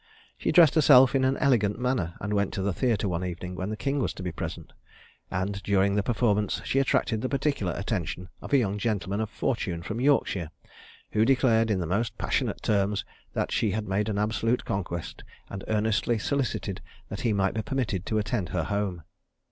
[0.35, 3.69] She dressed herself in an elegant manner, and went to the theatre one evening when
[3.69, 4.73] the king was to be present;
[5.29, 9.83] and, during the performance, she attracted the particular attention of a young gentleman of fortune
[9.83, 10.49] from Yorkshire,
[11.11, 15.63] who declared, in the most passionate terms, that she had made an absolute conquest, and
[15.67, 19.03] earnestly solicited that he might be permitted to attend her home.